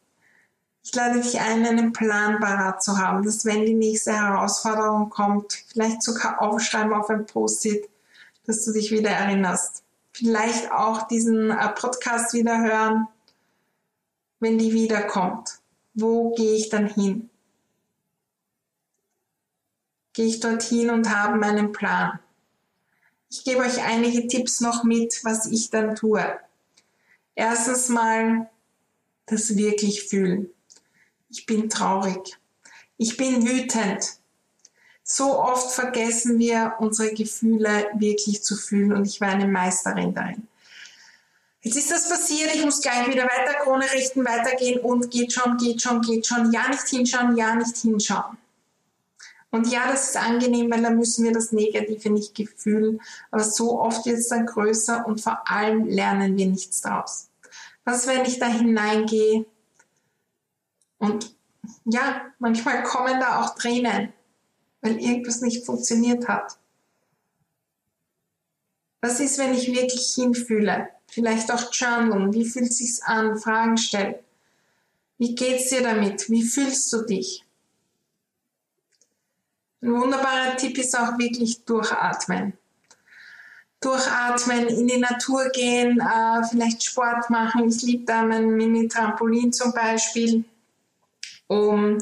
Ich 0.85 0.95
lade 0.95 1.21
dich 1.21 1.41
ein, 1.41 1.65
einen 1.65 1.93
Plan 1.93 2.41
parat 2.41 2.83
zu 2.83 2.99
haben, 2.99 3.25
dass 3.25 3.45
wenn 3.45 3.65
die 3.65 3.75
nächste 3.75 4.13
Herausforderung 4.13 5.11
kommt, 5.11 5.65
vielleicht 5.69 6.03
sogar 6.03 6.43
aufschreiben 6.43 6.93
auf 6.93 7.09
ein 7.09 7.25
Post-it, 7.25 7.89
dass 8.47 8.65
du 8.65 8.73
dich 8.73 8.91
wieder 8.91 9.11
erinnerst. 9.11 9.85
Vielleicht 10.13 10.73
auch 10.73 11.07
diesen 11.07 11.51
äh, 11.51 11.69
Podcast 11.69 12.35
wieder 12.35 12.61
hören, 12.61 13.07
wenn 14.41 14.59
die 14.59 14.73
wiederkommt. 14.73 15.61
Wo 15.95 16.35
gehe 16.35 16.57
ich 16.57 16.69
dann 16.69 16.87
hin? 16.87 17.31
Gehe 20.13 20.27
ich 20.27 20.41
dorthin 20.41 20.91
und 20.91 21.09
habe 21.15 21.39
meinen 21.39 21.73
Plan. 21.73 22.19
Ich 23.31 23.45
gebe 23.45 23.61
euch 23.61 23.83
einige 23.83 24.27
Tipps 24.27 24.61
noch 24.61 24.85
mit, 24.85 25.21
was 25.25 25.47
ich 25.47 25.71
dann 25.71 25.97
tue. 25.97 26.39
Erstens 27.35 27.89
mal 27.89 28.51
das 29.27 29.57
wirklich 29.57 30.05
fühlen. 30.05 30.51
Ich 31.31 31.47
bin 31.47 31.71
traurig. 31.71 32.39
Ich 32.99 33.17
bin 33.17 33.49
wütend. 33.49 34.19
So 35.03 35.39
oft 35.39 35.73
vergessen 35.73 36.39
wir 36.39 36.75
unsere 36.79 37.13
Gefühle 37.15 37.89
wirklich 37.95 38.43
zu 38.43 38.55
fühlen 38.55 38.93
und 38.93 39.07
ich 39.07 39.21
war 39.21 39.31
eine 39.31 39.49
Meisterin 39.49 40.15
darin. 40.15 40.47
Jetzt 41.63 41.77
ist 41.77 41.91
das 41.91 42.09
passiert, 42.09 42.55
ich 42.55 42.65
muss 42.65 42.83
gleich 42.83 43.09
wieder 43.09 43.25
weiter 43.25 43.55
Krone 43.63 43.85
richten, 43.93 44.25
weitergehen 44.25 44.81
und 44.81 45.11
geht 45.11 45.33
schon, 45.33 45.57
geht 45.57 45.81
schon, 45.81 46.01
geht 46.03 46.27
schon, 46.27 46.53
ja 46.53 46.69
nicht 46.69 46.89
hinschauen, 46.89 47.37
ja 47.37 47.55
nicht 47.55 47.77
hinschauen. 47.77 48.37
Und 49.53 49.71
ja, 49.71 49.93
das 49.93 50.09
ist 50.09 50.17
angenehm, 50.17 50.71
weil 50.71 50.81
dann 50.81 50.97
müssen 50.97 51.25
wir 51.25 51.33
das 51.33 51.53
Negative 51.53 52.09
nicht 52.11 52.35
gefühlen, 52.35 53.03
aber 53.31 53.45
so 53.45 53.79
oft 53.79 54.07
wird 54.07 54.19
es 54.19 54.29
dann 54.29 54.47
größer 54.47 55.07
und 55.07 55.21
vor 55.21 55.49
allem 55.49 55.87
lernen 55.87 56.39
wir 56.39 56.47
nichts 56.47 56.81
draus. 56.81 57.29
Was, 57.85 58.07
wenn 58.07 58.25
ich 58.25 58.39
da 58.39 58.47
hineingehe 58.47 59.45
und 60.99 61.37
ja, 61.85 62.23
manchmal 62.39 62.83
kommen 62.83 63.21
da 63.21 63.43
auch 63.43 63.55
Tränen, 63.55 64.13
weil 64.81 64.99
irgendwas 64.99 65.43
nicht 65.43 65.67
funktioniert 65.67 66.29
hat. 66.29 66.59
Was 69.03 69.21
ist, 69.21 69.37
wenn 69.39 69.53
ich 69.53 69.69
wirklich 69.69 70.15
hinfühle? 70.15 70.89
Vielleicht 71.09 71.53
auch 71.53 71.73
journalen. 71.73 72.33
Wie 72.33 72.49
fühlt 72.49 72.73
sich's 72.73 73.03
an? 73.03 73.37
Fragen 73.37 73.77
stellen. 73.77 74.15
Wie 75.19 75.35
geht's 75.35 75.69
dir 75.69 75.83
damit? 75.83 76.31
Wie 76.31 76.43
fühlst 76.43 76.91
du 76.93 77.03
dich? 77.03 77.42
Ein 79.83 79.93
wunderbarer 79.93 80.57
Tipp 80.57 80.79
ist 80.79 80.97
auch 80.99 81.19
wirklich 81.19 81.65
durchatmen. 81.65 82.53
Durchatmen, 83.81 84.69
in 84.69 84.87
die 84.87 84.99
Natur 84.99 85.49
gehen, 85.51 86.01
äh, 86.01 86.45
vielleicht 86.49 86.85
Sport 86.85 87.29
machen. 87.31 87.69
Ich 87.69 87.83
liebe 87.83 88.05
da 88.05 88.23
mein 88.23 88.51
Mini-Trampolin 88.51 89.53
zum 89.53 89.73
Beispiel 89.73 90.45
um 91.53 91.99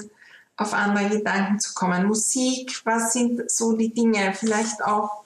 auf 0.57 0.75
andere 0.75 1.09
Gedanken 1.09 1.59
zu 1.59 1.75
kommen. 1.75 2.07
Musik, 2.07 2.81
was 2.85 3.13
sind 3.13 3.51
so 3.51 3.77
die 3.77 3.93
Dinge? 3.93 4.35
Vielleicht 4.35 4.85
auch 4.85 5.25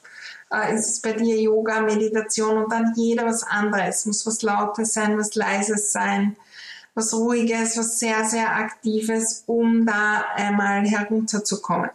äh, 0.53 0.75
ist 0.75 0.89
es 0.89 1.01
bei 1.01 1.13
dir 1.13 1.41
Yoga, 1.41 1.81
Meditation 1.81 2.65
und 2.65 2.73
dann 2.73 2.95
jeder 2.95 3.27
was 3.27 3.43
anderes. 3.43 4.07
Muss 4.07 4.27
was 4.27 4.43
Lautes 4.43 4.95
sein, 4.95 5.19
was 5.19 5.35
Leises 5.35 5.93
sein, 5.93 6.37
was 6.95 7.13
Ruhiges, 7.13 7.77
was 7.77 7.99
sehr, 7.99 8.25
sehr 8.25 8.55
Aktives, 8.55 9.43
um 9.47 9.85
da 9.85 10.25
einmal 10.37 10.85
herunterzukommen. 10.87 11.91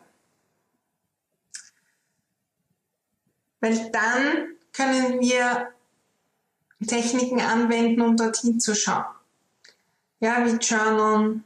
Weil 3.59 3.91
dann 3.91 4.55
können 4.71 5.19
wir 5.19 5.71
Techniken 6.87 7.41
anwenden, 7.41 8.01
um 8.01 8.15
dorthin 8.15 8.59
zu 8.59 8.73
schauen. 8.75 9.05
Ja, 10.21 10.45
wie 10.45 10.57
Journal, 10.57 11.41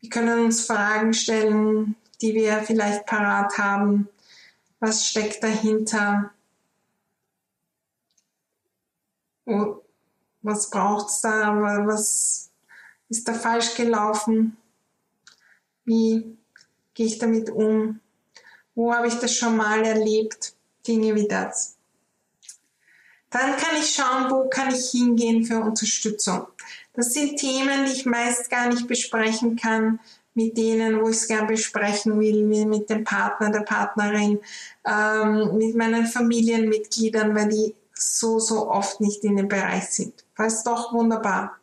wir 0.00 0.10
können 0.10 0.44
uns 0.44 0.66
Fragen 0.66 1.14
stellen, 1.14 1.96
die 2.20 2.34
wir 2.34 2.62
vielleicht 2.62 3.06
parat 3.06 3.56
haben. 3.58 4.08
Was 4.80 5.06
steckt 5.06 5.42
dahinter? 5.42 6.30
Was 10.42 10.70
braucht 10.70 11.08
es 11.08 11.20
da? 11.22 11.54
Was 11.86 12.50
ist 13.08 13.28
da 13.28 13.32
falsch 13.32 13.74
gelaufen? 13.74 14.56
Wie 15.84 16.36
gehe 16.94 17.06
ich 17.06 17.18
damit 17.18 17.50
um? 17.50 18.00
Wo 18.74 18.92
habe 18.92 19.08
ich 19.08 19.14
das 19.14 19.34
schon 19.34 19.56
mal 19.56 19.84
erlebt? 19.84 20.54
Dinge 20.86 21.14
wie 21.14 21.28
das. 21.28 21.76
Dann 23.30 23.56
kann 23.56 23.76
ich 23.78 23.94
schauen, 23.94 24.30
wo 24.30 24.48
kann 24.48 24.72
ich 24.72 24.90
hingehen 24.90 25.44
für 25.44 25.58
Unterstützung. 25.58 26.46
Das 26.92 27.12
sind 27.12 27.36
Themen, 27.36 27.86
die 27.86 27.92
ich 27.92 28.06
meist 28.06 28.48
gar 28.48 28.68
nicht 28.68 28.86
besprechen 28.86 29.56
kann, 29.56 29.98
mit 30.34 30.56
denen, 30.56 31.00
wo 31.00 31.08
ich 31.08 31.16
es 31.16 31.28
gern 31.28 31.46
besprechen 31.46 32.20
will, 32.20 32.48
wie 32.48 32.66
mit 32.66 32.90
dem 32.90 33.04
Partner, 33.04 33.50
der 33.50 33.60
Partnerin, 33.60 34.38
ähm, 34.84 35.56
mit 35.56 35.74
meinen 35.76 36.06
Familienmitgliedern, 36.06 37.34
weil 37.34 37.48
die 37.48 37.74
so, 37.92 38.38
so 38.38 38.70
oft 38.70 39.00
nicht 39.00 39.24
in 39.24 39.36
dem 39.36 39.48
Bereich 39.48 39.88
sind. 39.90 40.24
Das 40.36 40.54
ist 40.54 40.66
doch 40.66 40.92
wunderbar. 40.92 41.56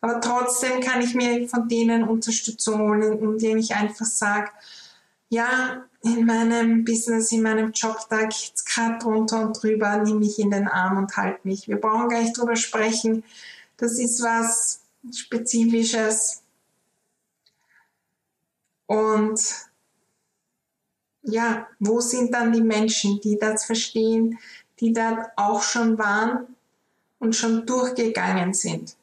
Aber 0.00 0.20
trotzdem 0.20 0.80
kann 0.80 1.00
ich 1.00 1.14
mir 1.14 1.48
von 1.48 1.68
denen 1.68 2.04
Unterstützung 2.04 2.80
holen, 2.80 3.18
indem 3.20 3.58
ich 3.58 3.74
einfach 3.74 4.06
sage, 4.06 4.50
ja, 5.28 5.84
in 6.04 6.26
meinem 6.26 6.84
Business, 6.84 7.32
in 7.32 7.42
meinem 7.42 7.72
Job, 7.72 7.96
da 8.10 8.24
geht's 8.24 8.64
gerade 8.64 8.98
drunter 8.98 9.40
und 9.40 9.62
drüber, 9.62 9.96
nimm 9.96 10.18
mich 10.18 10.38
in 10.38 10.50
den 10.50 10.68
Arm 10.68 10.98
und 10.98 11.16
halt 11.16 11.44
mich. 11.46 11.66
Wir 11.66 11.80
brauchen 11.80 12.10
gar 12.10 12.20
nicht 12.20 12.36
drüber 12.36 12.56
sprechen. 12.56 13.24
Das 13.78 13.98
ist 13.98 14.22
was 14.22 14.82
Spezifisches. 15.12 16.42
Und 18.86 19.40
ja, 21.22 21.66
wo 21.78 22.00
sind 22.00 22.34
dann 22.34 22.52
die 22.52 22.60
Menschen, 22.60 23.18
die 23.20 23.38
das 23.38 23.64
verstehen, 23.64 24.38
die 24.80 24.92
da 24.92 25.32
auch 25.36 25.62
schon 25.62 25.98
waren 25.98 26.54
und 27.18 27.34
schon 27.34 27.64
durchgegangen 27.64 28.52
sind 28.52 28.96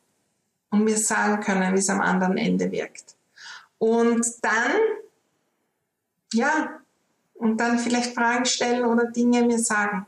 und 0.69 0.83
mir 0.83 0.97
sagen 0.97 1.41
können, 1.41 1.73
wie 1.73 1.79
es 1.79 1.89
am 1.89 2.01
anderen 2.01 2.37
Ende 2.37 2.71
wirkt. 2.71 3.15
Und 3.79 4.23
dann, 4.43 4.71
ja, 6.31 6.80
und 7.41 7.57
dann 7.57 7.79
vielleicht 7.79 8.13
Fragen 8.13 8.45
stellen 8.45 8.85
oder 8.85 9.05
Dinge 9.05 9.41
mir 9.41 9.57
sagen. 9.57 10.05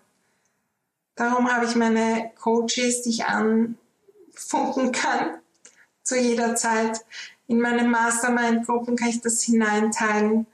Darum 1.16 1.52
habe 1.52 1.66
ich 1.66 1.76
meine 1.76 2.32
Coaches, 2.40 3.02
die 3.02 3.10
ich 3.10 3.26
anfunken 3.26 4.92
kann, 4.92 5.40
zu 6.04 6.16
jeder 6.16 6.56
Zeit. 6.56 7.04
In 7.48 7.60
meine 7.60 7.86
Mastermind-Gruppen 7.86 8.96
kann 8.96 9.10
ich 9.10 9.22
das 9.22 9.42
hineinteilen. 9.42 10.46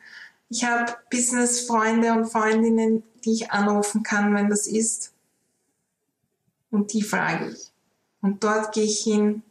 Ich 0.47 0.63
habe 0.63 0.95
Business-Freunde 1.11 2.13
und 2.13 2.27
Freundinnen, 2.27 3.03
die 3.25 3.33
ich 3.33 3.51
anrufen 3.51 4.01
kann, 4.03 4.33
wenn 4.33 4.49
das 4.49 4.65
ist. 4.65 5.11
Und 6.71 6.93
die 6.93 7.03
frage 7.03 7.49
ich. 7.49 7.71
Und 8.21 8.45
dort 8.45 8.73
gehe 8.73 8.85
ich 8.85 9.01
hin 9.01 9.43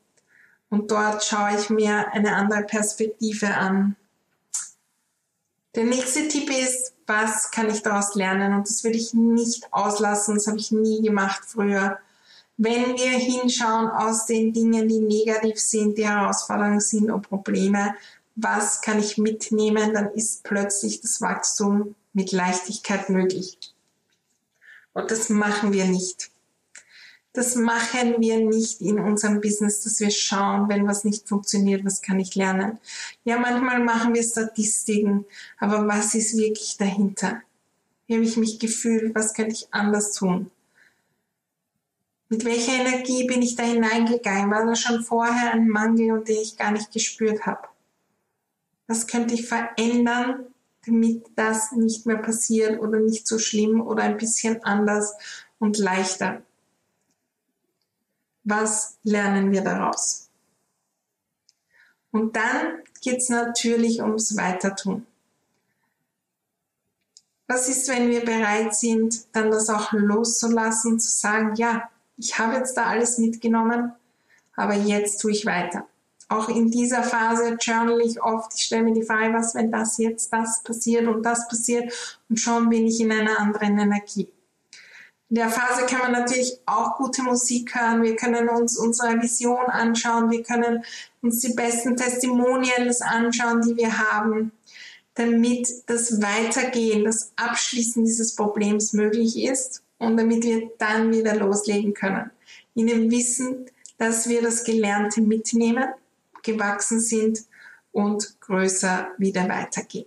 und 0.70 0.90
dort 0.90 1.22
schaue 1.24 1.58
ich 1.58 1.68
mir 1.68 2.10
eine 2.12 2.36
andere 2.36 2.62
Perspektive 2.62 3.54
an. 3.54 3.96
Der 5.74 5.84
nächste 5.84 6.26
Tipp 6.28 6.50
ist, 6.50 6.94
was 7.08 7.50
kann 7.50 7.70
ich 7.70 7.82
daraus 7.82 8.14
lernen? 8.14 8.52
Und 8.52 8.68
das 8.68 8.84
würde 8.84 8.98
ich 8.98 9.14
nicht 9.14 9.72
auslassen, 9.72 10.34
das 10.34 10.46
habe 10.46 10.58
ich 10.58 10.70
nie 10.70 11.00
gemacht 11.02 11.42
früher. 11.46 11.98
Wenn 12.58 12.96
wir 12.96 13.10
hinschauen 13.10 13.88
aus 13.88 14.26
den 14.26 14.52
Dingen, 14.52 14.88
die 14.88 15.00
negativ 15.00 15.58
sind, 15.58 15.96
die 15.96 16.06
Herausforderungen 16.06 16.80
sind 16.80 17.10
und 17.10 17.22
Probleme, 17.22 17.94
was 18.36 18.82
kann 18.82 18.98
ich 18.98 19.16
mitnehmen, 19.16 19.94
dann 19.94 20.12
ist 20.12 20.44
plötzlich 20.44 21.00
das 21.00 21.20
Wachstum 21.20 21.94
mit 22.12 22.32
Leichtigkeit 22.32 23.08
möglich. 23.08 23.58
Und 24.92 25.10
das 25.10 25.28
machen 25.28 25.72
wir 25.72 25.86
nicht. 25.86 26.30
Das 27.38 27.54
machen 27.54 28.16
wir 28.18 28.40
nicht 28.40 28.80
in 28.80 28.98
unserem 28.98 29.40
Business, 29.40 29.84
dass 29.84 30.00
wir 30.00 30.10
schauen, 30.10 30.68
wenn 30.68 30.88
was 30.88 31.04
nicht 31.04 31.28
funktioniert, 31.28 31.84
was 31.84 32.02
kann 32.02 32.18
ich 32.18 32.34
lernen. 32.34 32.80
Ja, 33.22 33.38
manchmal 33.38 33.78
machen 33.78 34.12
wir 34.12 34.24
Statistiken, 34.24 35.24
aber 35.56 35.86
was 35.86 36.16
ist 36.16 36.36
wirklich 36.36 36.76
dahinter? 36.78 37.40
Wie 38.08 38.14
habe 38.14 38.24
ich 38.24 38.36
mich 38.38 38.58
gefühlt? 38.58 39.14
Was 39.14 39.34
könnte 39.34 39.52
ich 39.52 39.68
anders 39.70 40.14
tun? 40.14 40.50
Mit 42.28 42.44
welcher 42.44 42.72
Energie 42.72 43.24
bin 43.28 43.40
ich 43.40 43.54
da 43.54 43.62
hineingegangen? 43.62 44.50
War 44.50 44.66
da 44.66 44.74
schon 44.74 45.04
vorher 45.04 45.52
ein 45.52 45.68
Mangel 45.68 46.24
den 46.24 46.38
ich 46.38 46.56
gar 46.56 46.72
nicht 46.72 46.90
gespürt 46.90 47.46
habe? 47.46 47.68
Was 48.88 49.06
könnte 49.06 49.34
ich 49.34 49.46
verändern, 49.46 50.46
damit 50.84 51.24
das 51.36 51.70
nicht 51.70 52.04
mehr 52.04 52.18
passiert 52.18 52.80
oder 52.80 52.98
nicht 52.98 53.28
so 53.28 53.38
schlimm 53.38 53.80
oder 53.80 54.02
ein 54.02 54.16
bisschen 54.16 54.64
anders 54.64 55.14
und 55.60 55.78
leichter? 55.78 56.42
Was 58.50 58.96
lernen 59.02 59.52
wir 59.52 59.60
daraus? 59.60 60.30
Und 62.12 62.34
dann 62.34 62.82
geht 63.02 63.18
es 63.18 63.28
natürlich 63.28 64.00
ums 64.00 64.38
Weitertun. 64.38 65.06
Was 67.46 67.68
ist, 67.68 67.88
wenn 67.88 68.08
wir 68.08 68.24
bereit 68.24 68.74
sind, 68.74 69.26
dann 69.36 69.50
das 69.50 69.68
auch 69.68 69.92
loszulassen, 69.92 70.98
zu 70.98 71.10
sagen, 71.10 71.56
ja, 71.56 71.90
ich 72.16 72.38
habe 72.38 72.54
jetzt 72.54 72.74
da 72.78 72.86
alles 72.86 73.18
mitgenommen, 73.18 73.92
aber 74.56 74.72
jetzt 74.72 75.20
tue 75.20 75.32
ich 75.32 75.44
weiter. 75.44 75.86
Auch 76.30 76.48
in 76.48 76.70
dieser 76.70 77.02
Phase 77.02 77.58
journal 77.60 78.00
ich 78.00 78.22
oft, 78.22 78.54
ich 78.54 78.64
stelle 78.64 78.84
mir 78.84 78.94
die 78.94 79.04
Frage, 79.04 79.34
was, 79.34 79.54
wenn 79.54 79.70
das 79.70 79.98
jetzt 79.98 80.32
das 80.32 80.62
passiert 80.62 81.06
und 81.06 81.22
das 81.22 81.46
passiert 81.48 82.20
und 82.30 82.40
schon 82.40 82.70
bin 82.70 82.86
ich 82.86 82.98
in 82.98 83.12
einer 83.12 83.38
anderen 83.38 83.78
Energie. 83.78 84.30
In 85.30 85.34
der 85.34 85.50
Phase 85.50 85.84
kann 85.84 86.00
man 86.00 86.12
natürlich 86.12 86.58
auch 86.64 86.96
gute 86.96 87.22
Musik 87.22 87.74
hören. 87.74 88.02
Wir 88.02 88.16
können 88.16 88.48
uns 88.48 88.78
unsere 88.78 89.20
Vision 89.20 89.66
anschauen. 89.66 90.30
Wir 90.30 90.42
können 90.42 90.84
uns 91.20 91.40
die 91.40 91.52
besten 91.52 91.96
Testimonials 91.96 93.02
anschauen, 93.02 93.60
die 93.60 93.76
wir 93.76 93.98
haben, 93.98 94.52
damit 95.14 95.68
das 95.86 96.22
Weitergehen, 96.22 97.04
das 97.04 97.32
Abschließen 97.36 98.04
dieses 98.04 98.36
Problems 98.36 98.94
möglich 98.94 99.42
ist 99.44 99.82
und 99.98 100.16
damit 100.16 100.44
wir 100.44 100.70
dann 100.78 101.12
wieder 101.12 101.34
loslegen 101.34 101.92
können. 101.92 102.30
In 102.74 102.86
dem 102.86 103.10
Wissen, 103.10 103.66
dass 103.98 104.30
wir 104.30 104.40
das 104.40 104.64
Gelernte 104.64 105.20
mitnehmen, 105.20 105.88
gewachsen 106.42 107.00
sind 107.00 107.40
und 107.92 108.40
größer 108.40 109.08
wieder 109.18 109.46
weitergehen. 109.46 110.06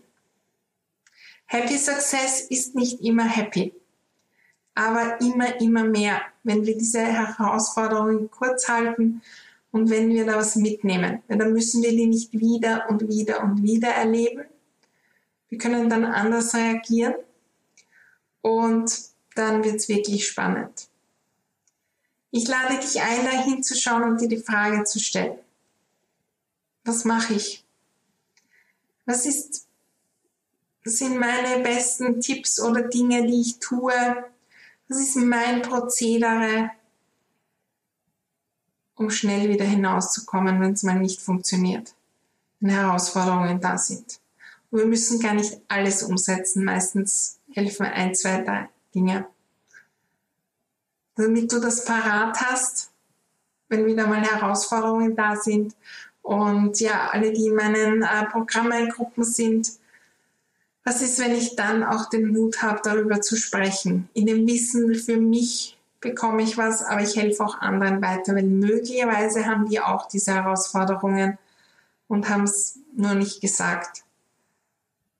Happy 1.45 1.77
Success 1.77 2.41
ist 2.49 2.73
nicht 2.73 3.01
immer 3.01 3.25
happy 3.25 3.73
aber 4.75 5.19
immer, 5.21 5.59
immer 5.59 5.83
mehr, 5.83 6.21
wenn 6.43 6.65
wir 6.65 6.77
diese 6.77 7.01
Herausforderungen 7.01 8.29
kurz 8.31 8.67
halten 8.67 9.21
und 9.71 9.89
wenn 9.89 10.09
wir 10.09 10.25
da 10.25 10.37
was 10.37 10.55
mitnehmen. 10.55 11.21
Weil 11.27 11.37
dann 11.37 11.53
müssen 11.53 11.81
wir 11.83 11.91
die 11.91 12.07
nicht 12.07 12.33
wieder 12.33 12.89
und 12.89 13.07
wieder 13.07 13.43
und 13.43 13.63
wieder 13.63 13.89
erleben. 13.89 14.45
Wir 15.49 15.57
können 15.57 15.89
dann 15.89 16.05
anders 16.05 16.53
reagieren 16.55 17.15
und 18.41 18.93
dann 19.35 19.63
wird 19.63 19.75
es 19.75 19.89
wirklich 19.89 20.27
spannend. 20.27 20.87
Ich 22.31 22.47
lade 22.47 22.79
dich 22.79 23.01
ein, 23.01 23.25
da 23.25 23.43
hinzuschauen 23.43 24.03
und 24.03 24.21
dir 24.21 24.29
die 24.29 24.37
Frage 24.37 24.85
zu 24.85 24.99
stellen. 24.99 25.37
Was 26.85 27.03
mache 27.03 27.33
ich? 27.33 27.65
Was 29.05 29.25
ist, 29.25 29.67
was 30.85 30.97
sind 30.97 31.19
meine 31.19 31.61
besten 31.61 32.21
Tipps 32.21 32.59
oder 32.61 32.83
Dinge, 32.83 33.27
die 33.27 33.41
ich 33.41 33.59
tue, 33.59 33.91
das 34.91 34.99
ist 34.99 35.15
mein 35.15 35.61
Prozedere, 35.61 36.71
um 38.95 39.09
schnell 39.09 39.47
wieder 39.47 39.63
hinauszukommen, 39.63 40.59
wenn 40.59 40.73
es 40.73 40.83
mal 40.83 40.99
nicht 40.99 41.21
funktioniert, 41.21 41.95
wenn 42.59 42.71
Herausforderungen 42.71 43.61
da 43.61 43.77
sind. 43.77 44.19
Und 44.69 44.79
wir 44.79 44.85
müssen 44.85 45.21
gar 45.21 45.33
nicht 45.33 45.59
alles 45.69 46.03
umsetzen, 46.03 46.65
meistens 46.65 47.39
helfen 47.53 47.85
ein, 47.85 48.13
zwei, 48.15 48.41
drei 48.43 48.69
Dinge. 48.93 49.27
Damit 51.15 51.51
du 51.51 51.59
das 51.61 51.85
parat 51.85 52.41
hast, 52.41 52.91
wenn 53.69 53.85
wieder 53.85 54.07
mal 54.07 54.21
Herausforderungen 54.21 55.15
da 55.15 55.37
sind. 55.37 55.73
Und 56.21 56.81
ja, 56.81 57.09
alle, 57.11 57.31
die 57.31 57.47
in 57.47 57.55
meinen 57.55 58.03
äh, 58.03 58.25
Programmen, 58.25 58.89
Gruppen 58.89 59.23
sind, 59.23 59.71
was 60.83 61.01
ist, 61.01 61.19
wenn 61.19 61.35
ich 61.35 61.55
dann 61.55 61.83
auch 61.83 62.09
den 62.09 62.29
Mut 62.29 62.61
habe, 62.61 62.81
darüber 62.83 63.21
zu 63.21 63.35
sprechen? 63.35 64.09
In 64.13 64.25
dem 64.25 64.47
Wissen, 64.47 64.95
für 64.95 65.17
mich 65.17 65.77
bekomme 65.99 66.41
ich 66.41 66.57
was, 66.57 66.81
aber 66.83 67.01
ich 67.01 67.15
helfe 67.15 67.43
auch 67.43 67.59
anderen 67.59 68.01
weiter, 68.01 68.35
weil 68.35 68.43
möglicherweise 68.43 69.45
haben 69.45 69.69
die 69.69 69.79
auch 69.79 70.07
diese 70.07 70.33
Herausforderungen 70.33 71.37
und 72.07 72.29
haben 72.29 72.43
es 72.43 72.79
nur 72.95 73.13
nicht 73.13 73.41
gesagt. 73.41 74.03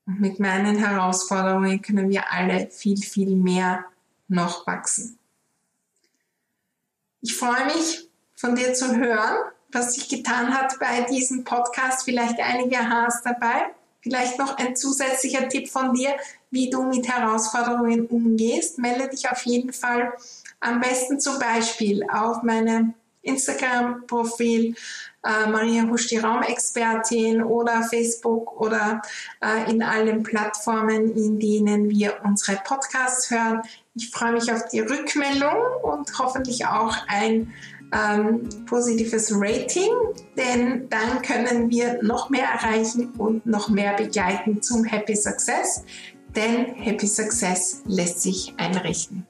Und 0.08 0.20
mit 0.20 0.40
meinen 0.40 0.78
Herausforderungen 0.78 1.82
können 1.82 2.10
wir 2.10 2.32
alle 2.32 2.70
viel, 2.72 2.98
viel 2.98 3.36
mehr 3.36 3.86
noch 4.28 4.66
wachsen. 4.66 5.20
Ich 7.22 7.36
freue 7.36 7.66
mich, 7.66 8.10
von 8.36 8.56
dir 8.56 8.74
zu 8.74 8.96
hören, 8.96 9.38
was 9.72 9.94
sich 9.94 10.10
getan 10.10 10.54
hat 10.54 10.80
bei 10.80 11.02
diesem 11.02 11.44
Podcast. 11.44 12.04
Vielleicht 12.04 12.40
einige 12.40 12.90
Haars 12.90 13.22
dabei. 13.22 13.76
Vielleicht 14.02 14.40
noch 14.40 14.58
ein 14.58 14.76
zusätzlicher 14.76 15.48
Tipp 15.48 15.70
von 15.70 15.94
dir, 15.94 16.16
wie 16.50 16.70
du 16.70 16.84
mit 16.84 17.08
Herausforderungen 17.08 18.08
umgehst. 18.08 18.80
Melde 18.80 19.10
dich 19.10 19.30
auf 19.30 19.44
jeden 19.44 19.74
Fall 19.74 20.14
am 20.60 20.80
besten 20.80 21.20
zum 21.20 21.40
Beispiel 21.40 22.04
auf 22.12 22.44
meinem 22.44 22.94
Instagram-Profil 23.22 24.76
äh, 25.24 25.48
Maria 25.48 25.84
Husch, 25.84 26.08
die 26.08 26.18
Raumexpertin 26.18 27.44
oder 27.44 27.84
Facebook 27.84 28.60
oder 28.60 29.02
äh, 29.42 29.70
in 29.70 29.84
allen 29.84 30.24
Plattformen, 30.24 31.16
in 31.16 31.40
denen 31.40 31.90
wir 31.90 32.22
unsere 32.24 32.58
Podcasts 32.64 33.30
hören. 33.30 33.62
Ich 33.94 34.10
freue 34.10 34.32
mich 34.32 34.52
auf 34.52 34.68
die 34.70 34.80
Rückmeldung 34.80 35.58
und 35.84 36.18
hoffentlich 36.18 36.66
auch 36.66 36.96
ein 37.08 37.54
ähm, 37.92 38.48
positives 38.66 39.32
Rating, 39.34 39.92
denn 40.38 40.90
dann 40.90 41.22
können 41.22 41.70
wir 41.70 42.02
noch 42.02 42.30
mehr 42.30 42.46
erreichen 42.46 43.12
und 43.18 43.46
noch 43.46 43.70
mehr 43.70 43.96
begleiten 43.96 44.62
zum 44.62 44.84
Happy 44.84 45.16
Success, 45.16 45.84
denn 46.36 46.76
Happy 46.76 47.08
Success 47.08 47.82
lässt 47.86 48.22
sich 48.22 48.54
einrichten. 48.58 49.26